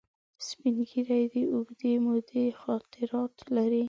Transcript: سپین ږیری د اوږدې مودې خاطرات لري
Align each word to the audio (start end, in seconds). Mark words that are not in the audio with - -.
سپین 0.47 0.75
ږیری 0.89 1.23
د 1.33 1.35
اوږدې 1.51 1.93
مودې 2.05 2.43
خاطرات 2.61 3.35
لري 3.55 3.79